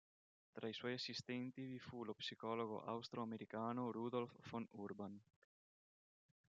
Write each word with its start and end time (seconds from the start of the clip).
Tra 0.51 0.67
i 0.67 0.73
suoi 0.73 0.93
assistenti 0.95 1.67
vi 1.67 1.77
fu 1.77 2.03
lo 2.03 2.15
psicologo 2.15 2.83
austro-americano 2.83 3.91
Rudolf 3.91 4.35
von 4.49 4.67
Urban. 4.71 5.21